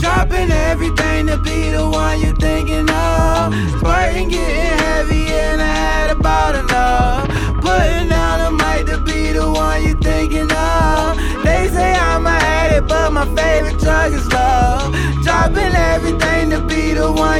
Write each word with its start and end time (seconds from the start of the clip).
Dropping 0.00 0.50
everything 0.50 1.26
to 1.26 1.36
be 1.38 1.70
the 1.70 1.88
one 1.88 2.20
you're 2.20 2.34
thinking 2.36 2.88
of. 2.90 3.54
Squirting, 3.78 4.28
getting 4.28 4.59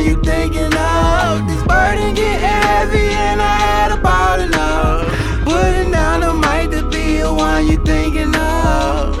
the 0.00 0.10
you're 0.10 0.22
thinking 0.22 0.72
of. 0.74 1.46
This 1.48 1.62
burden 1.66 2.14
getting 2.14 2.40
heavy, 2.40 3.08
and 3.12 3.40
I 3.40 3.56
had 3.58 3.92
about 3.92 4.40
enough. 4.40 5.06
Putting 5.44 5.90
down 5.90 6.20
the 6.20 6.32
mic 6.34 6.70
to 6.72 6.88
be 6.88 7.18
the 7.18 7.32
one 7.32 7.66
you're 7.66 7.84
thinking 7.84 8.34
of. 8.34 9.16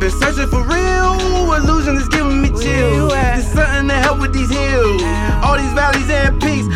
Been 0.00 0.10
searching 0.10 0.46
for 0.48 0.62
real, 0.62 1.52
illusion 1.54 1.96
is 1.96 2.08
giving 2.08 2.40
me 2.42 2.48
chills. 2.50 3.12
There's 3.12 3.46
something 3.46 3.88
to 3.88 3.94
help 3.94 4.20
with 4.20 4.32
these 4.32 4.50
hills, 4.50 5.02
all 5.42 5.56
these 5.56 5.72
valleys 5.72 6.08
and 6.10 6.40
peaks. 6.40 6.66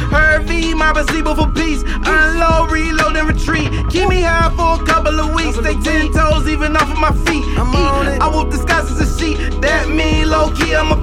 V, 0.46 0.74
my 0.74 0.92
sleeper 1.10 1.34
for 1.34 1.50
peace. 1.52 1.82
Unload, 2.04 2.70
reload, 2.70 3.16
and 3.16 3.28
retreat. 3.28 3.70
Keep 3.90 4.08
me 4.08 4.22
high 4.22 4.50
for 4.56 4.82
a 4.82 4.86
couple 4.86 5.18
of 5.20 5.34
weeks. 5.34 5.56
Stay 5.56 5.76
ten 5.80 6.12
toes, 6.12 6.48
even 6.48 6.76
off 6.76 6.90
of 6.90 6.98
my 6.98 7.12
feet. 7.26 7.44
I'm 7.58 7.74
on 7.76 8.08
it. 8.08 8.20
I 8.20 8.28
will 8.28 8.48
disguise 8.48 8.90
as 8.90 9.00
a 9.00 9.18
sheet. 9.18 9.36
That 9.60 9.88
mean 9.88 10.28
low 10.28 10.41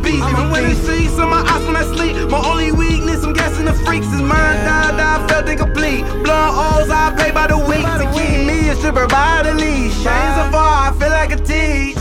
key, 0.09 0.21
I'm 0.21 0.35
a 0.35 0.35
beast. 0.35 0.35
I'm 0.35 0.35
Even 0.35 0.51
when 0.51 0.63
they 0.63 0.73
beast. 0.73 0.85
see 0.85 1.07
some 1.07 1.29
my 1.29 1.41
eyes 1.41 1.65
when 1.65 1.75
I 1.75 1.83
sleep. 1.95 2.29
My 2.29 2.41
only 2.45 2.71
weakness, 2.71 3.23
I'm 3.23 3.33
guessing 3.33 3.65
the 3.65 3.73
freaks 3.73 4.07
is 4.07 4.21
mine. 4.21 4.57
Died, 4.65 4.99
I 4.99 5.27
felt 5.27 5.47
incomplete. 5.49 6.03
Blowing 6.23 6.53
O's, 6.65 6.89
I 6.89 7.13
pay 7.17 7.31
by 7.31 7.47
the 7.47 7.57
week. 7.57 7.85
To 8.01 8.05
keep 8.17 8.45
me 8.47 8.69
a 8.69 8.75
stripper 8.75 9.07
by 9.07 9.43
the 9.43 9.53
leash. 9.53 9.93
Chains 10.03 10.35
so 10.37 10.43
far, 10.51 10.89
I 10.89 10.95
feel 10.99 11.09
like 11.09 11.31
a 11.31 11.37
teach. 11.37 11.97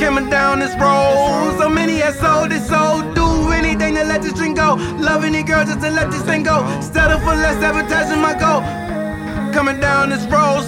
Coming 0.00 0.30
down 0.30 0.60
this 0.60 0.74
road, 0.80 1.56
so 1.58 1.68
many 1.68 1.96
have 1.98 2.14
sold 2.16 2.50
this 2.50 2.68
soul. 2.68 3.02
Do 3.14 3.50
anything 3.52 3.94
to 3.96 4.04
let 4.04 4.22
this 4.22 4.32
dream 4.34 4.54
go. 4.54 4.74
Love 4.98 5.24
any 5.24 5.42
girl 5.42 5.64
just 5.64 5.80
to 5.80 5.90
let 5.90 6.10
this 6.10 6.22
thing 6.22 6.44
go. 6.44 6.58
Settle 6.80 7.18
for 7.20 7.34
less, 7.34 7.58
sabotaging 7.60 8.20
my 8.20 8.34
goal. 8.34 8.62
Coming 9.52 9.80
down 9.80 10.10
this 10.10 10.24
road, 10.26 10.62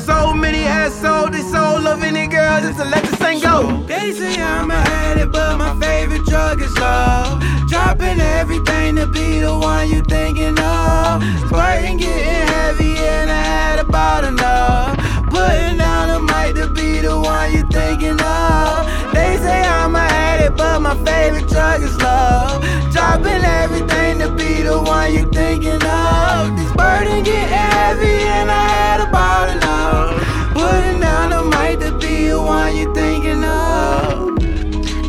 my 20.90 21.04
favorite 21.04 21.46
drug 21.46 21.82
is 21.82 21.96
love. 21.98 22.62
Dropping 22.92 23.44
everything 23.44 24.18
to 24.18 24.28
be 24.34 24.62
the 24.62 24.76
one 24.82 25.14
you 25.14 25.24
thinking 25.30 25.82
of. 25.84 26.56
This 26.58 26.72
burden 26.74 27.22
getting 27.22 27.48
heavy, 27.48 28.18
and 28.36 28.50
I 28.50 28.64
had 28.74 29.00
about 29.08 29.46
enough. 29.54 30.18
Putting 30.52 30.98
down 31.00 31.30
the 31.30 31.42
mic 31.54 31.78
to 31.80 31.96
be 31.98 32.28
the 32.28 32.42
one 32.42 32.76
you 32.76 32.92
thinking 32.92 33.44
of. 33.44 34.34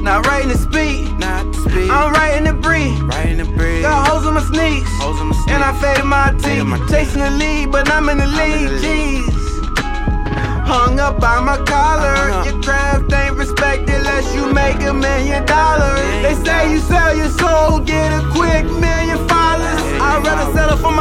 Not 0.03 0.25
writing 0.27 0.49
the 0.49 0.57
speed, 0.57 1.17
Not 1.17 1.51
to 1.51 1.59
speak. 1.69 1.89
I'm 1.89 2.13
writing 2.13 2.43
the 2.43 2.53
breathe. 2.53 3.01
right 3.01 3.29
in 3.29 3.37
the 3.37 3.45
breeze. 3.45 3.81
Got 3.81 4.07
hoes 4.07 4.25
on 4.27 4.35
my 4.35 4.43
sneaks. 4.43 4.89
Hoes 5.01 5.19
on 5.19 5.29
my 5.29 5.35
sneaks. 5.35 5.51
And 5.51 5.63
I 5.63 5.71
faded 5.81 6.05
my 6.05 6.29
teeth. 6.43 6.63
my 6.63 6.77
teeth. 6.77 6.89
Chasing 6.91 7.21
the 7.21 7.31
lead, 7.31 7.71
but 7.71 7.89
I'm 7.89 8.07
in 8.09 8.19
the 8.19 8.27
lead. 8.27 8.69
Jeez. 8.83 9.33
Hung 10.63 10.99
up 10.99 11.19
by 11.19 11.39
my 11.41 11.57
collar. 11.65 12.15
Hung 12.15 12.47
up. 12.47 12.61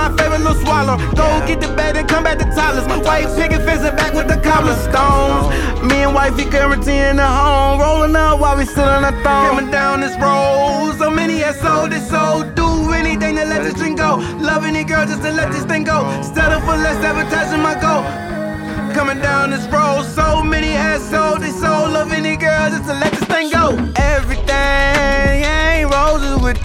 My 0.01 0.09
favorite 0.17 0.41
little 0.41 0.61
swallow. 0.65 0.97
Go 1.15 1.27
get 1.47 1.61
the 1.61 1.69
bed 1.77 1.97
and 1.97 2.09
come 2.09 2.25
back 2.25 2.39
to 2.39 2.47
toddlers. 2.57 2.87
White 3.05 3.29
picket 3.37 3.63
fence 3.67 3.83
and 3.83 3.97
back 3.97 4.13
with 4.15 4.29
the 4.29 4.39
cobblestones. 4.49 5.47
Me 5.89 5.97
and 6.07 6.15
wifey 6.15 6.49
guarantee 6.49 7.01
in 7.11 7.17
the 7.17 7.27
home. 7.27 7.81
Rolling 7.81 8.17
up 8.17 8.41
while 8.41 8.57
we 8.57 8.65
sit 8.65 8.89
on 8.97 9.03
the 9.03 9.13
throne. 9.23 9.47
Coming 9.49 9.71
down 9.71 10.01
this 10.01 10.17
road. 10.17 10.97
So 10.99 11.11
many 11.11 11.39
have 11.39 11.57
sold 11.57 11.91
this 11.93 12.09
soul. 12.09 12.45
Do 12.61 12.93
anything 12.93 13.37
to 13.37 13.45
let 13.45 13.63
this 13.63 13.75
dream 13.75 13.95
go. 13.95 14.17
Love 14.51 14.65
any 14.65 14.85
girl 14.85 15.05
just 15.07 15.23
to 15.23 15.33
let 15.33 15.53
this 15.53 15.65
thing 15.65 15.85
go. 15.85 15.99
Settle 16.23 16.40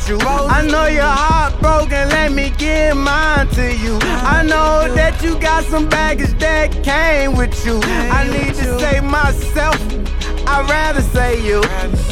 you. 0.08 0.18
I 0.20 0.66
know 0.66 0.88
you're 0.88 1.04
heartbroken, 1.04 2.10
let 2.10 2.32
me 2.32 2.52
give 2.58 2.96
mine 2.96 3.48
to 3.50 3.76
you. 3.76 3.98
I 4.02 4.44
know 4.44 4.94
that 4.96 5.22
you 5.24 5.40
got 5.40 5.64
some 5.64 5.90
baggage 5.90 6.38
that 6.40 6.84
came 6.84 7.36
with 7.36 7.66
you. 7.66 7.80
I 7.84 8.28
need 8.30 8.54
to 8.56 8.80
save 8.80 9.04
myself. 9.04 9.80
I'd 10.48 10.70
rather 10.70 11.02
say 11.02 11.44
you. 11.44 11.62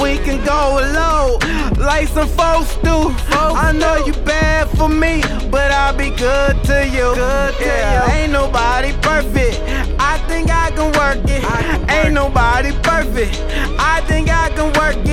We 0.01 0.17
can 0.17 0.43
go 0.43 0.79
low 0.93 1.37
like 1.77 2.07
some 2.07 2.27
folks 2.29 2.75
do. 2.77 3.13
I 3.29 3.71
know 3.71 4.03
you 4.05 4.13
bad 4.25 4.69
for 4.77 4.89
me, 4.89 5.21
but 5.51 5.71
I'll 5.71 5.95
be 5.95 6.09
good 6.09 6.63
to 6.63 6.85
you. 6.87 7.13
Good 7.13 7.55
to 7.57 7.63
yeah, 7.63 8.11
ain't 8.15 8.31
nobody 8.33 8.91
perfect. 9.01 9.61
I 9.99 10.17
think 10.27 10.49
I 10.49 10.71
can 10.71 10.91
work 10.97 11.21
it. 11.29 11.43
Ain't 11.91 12.13
nobody 12.13 12.71
perfect. 12.81 13.39
I 13.79 14.01
think 14.07 14.29
I 14.29 14.49
can 14.49 14.73
work 14.73 14.97
it, 15.05 15.12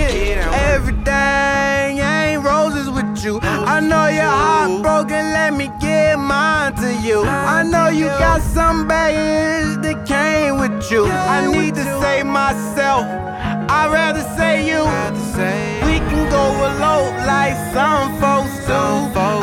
I 3.80 3.82
know 3.82 4.08
you're 4.08 4.24
heartbroken. 4.24 5.32
Let 5.32 5.54
me 5.54 5.72
give 5.80 6.18
mine 6.18 6.74
to 6.74 6.92
you. 7.00 7.22
I 7.24 7.62
know 7.62 7.88
you 7.88 8.08
got 8.20 8.42
some 8.42 8.86
baggage 8.86 9.80
that 9.80 10.04
came 10.04 10.60
with 10.60 10.90
you. 10.90 11.06
I 11.06 11.50
need 11.50 11.76
to 11.76 11.84
save 12.02 12.26
myself. 12.26 13.06
I'd 13.72 13.88
rather 13.90 14.20
say 14.36 14.68
you. 14.68 14.84
We 15.88 15.96
can 16.12 16.28
go 16.28 16.44
elope 16.68 17.16
like 17.24 17.56
some 17.72 18.20
folks 18.20 18.52
do. 18.68 18.76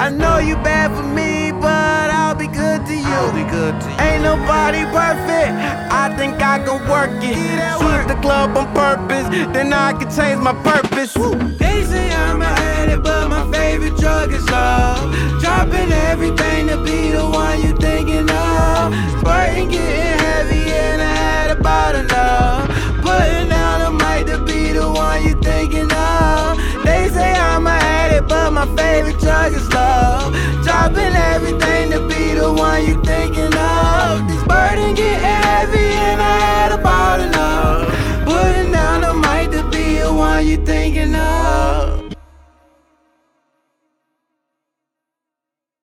I 0.05 0.11
know 0.11 0.37
you 0.37 0.53
bad 0.57 0.95
for 0.95 1.01
me, 1.01 1.51
but 1.51 2.11
I'll 2.13 2.35
be 2.35 2.45
good 2.45 2.85
to 2.85 2.93
you. 2.93 3.17
I'll 3.17 3.33
be 3.33 3.49
good 3.49 3.73
to 3.81 3.89
you. 3.89 3.97
Ain't 4.05 4.21
nobody 4.21 4.85
perfect. 4.93 5.49
I 5.89 6.13
think 6.15 6.35
I 6.43 6.59
can 6.63 6.77
work 6.87 7.09
it. 7.25 7.41
Shoot 7.81 8.07
the 8.07 8.21
club 8.21 8.55
on 8.55 8.71
purpose, 8.75 9.27
then 9.51 9.73
I 9.73 9.93
can 9.93 10.11
change 10.13 10.39
my 10.39 10.53
purpose. 10.61 11.15
They 11.57 11.83
say 11.85 12.11
I'm 12.13 12.43
a 12.43 12.66
addict, 12.77 13.03
but 13.03 13.27
my 13.29 13.43
favorite 13.51 13.97
drug 13.97 14.31
is 14.31 14.45
love. 14.49 15.13
Dropping 15.41 15.91
everything 16.09 16.67
to 16.67 16.77
be 16.83 17.11
the 17.11 17.25
one 17.25 17.61
you 17.61 17.73
thinking 17.75 18.29
of. 18.29 18.93
Squirting, 19.19 19.69
getting 19.69 20.19
heavy, 20.25 20.63
and 20.83 21.01
I 21.01 21.13
had 21.23 21.49
about 21.57 21.95
enough. 21.95 22.67
Putting 23.05 23.49
down 23.49 23.77
the 23.85 23.91
mic 24.03 24.27
to 24.31 24.37
be 24.45 24.71
the 24.73 24.87
one 24.89 25.23
you 25.25 25.35
thinking 25.41 25.91
of. 25.91 26.57
They 26.85 27.09
say 27.09 27.31
I'm 27.33 27.65
a 27.67 27.77
addict, 27.99 28.27
but 28.27 28.51
my 28.51 28.65
favorite 28.75 29.19
drug 29.19 29.53
is 29.53 29.67
love. 29.73 30.33
Dropping 30.63 31.15
everything 31.33 31.91
to 31.91 31.99
be 32.07 32.33
the 32.33 32.51
one 32.51 32.85
you 32.87 32.95
thinking 33.03 33.53
of. 33.53 34.27
This 34.29 34.43
burden 34.51 34.95
getting 34.95 35.19
heavy, 35.19 35.87
and 36.07 36.19
I 36.21 36.35
had 36.49 36.71
about 36.79 37.19
enough. 37.21 37.87
Putting 38.25 38.71
down 38.71 39.01
the 39.01 39.13
mic 39.25 39.51
to 39.51 39.63
be 39.69 39.99
the 39.99 40.13
one 40.13 40.45
you 40.45 40.57
thinking 40.57 41.15
of. 41.15 41.76